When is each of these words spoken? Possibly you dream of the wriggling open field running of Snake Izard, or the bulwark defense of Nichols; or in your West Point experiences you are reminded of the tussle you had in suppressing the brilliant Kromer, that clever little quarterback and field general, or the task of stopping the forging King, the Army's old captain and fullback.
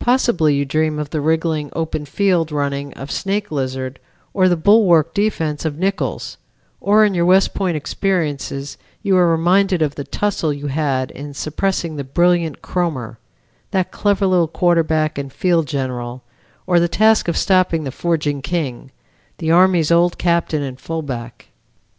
Possibly 0.00 0.54
you 0.54 0.66
dream 0.66 0.98
of 0.98 1.08
the 1.08 1.20
wriggling 1.22 1.70
open 1.74 2.04
field 2.04 2.52
running 2.52 2.92
of 2.92 3.10
Snake 3.10 3.46
Izard, 3.50 3.98
or 4.34 4.50
the 4.50 4.54
bulwark 4.54 5.14
defense 5.14 5.64
of 5.64 5.78
Nichols; 5.78 6.36
or 6.78 7.06
in 7.06 7.14
your 7.14 7.24
West 7.24 7.54
Point 7.54 7.74
experiences 7.74 8.76
you 9.02 9.16
are 9.16 9.26
reminded 9.30 9.80
of 9.80 9.94
the 9.94 10.04
tussle 10.04 10.52
you 10.52 10.66
had 10.66 11.10
in 11.10 11.32
suppressing 11.32 11.96
the 11.96 12.04
brilliant 12.04 12.60
Kromer, 12.60 13.16
that 13.70 13.90
clever 13.92 14.26
little 14.26 14.46
quarterback 14.46 15.16
and 15.16 15.32
field 15.32 15.66
general, 15.66 16.22
or 16.66 16.78
the 16.78 16.86
task 16.86 17.26
of 17.26 17.34
stopping 17.38 17.84
the 17.84 17.90
forging 17.90 18.42
King, 18.42 18.90
the 19.38 19.52
Army's 19.52 19.90
old 19.90 20.18
captain 20.18 20.60
and 20.62 20.78
fullback. 20.78 21.46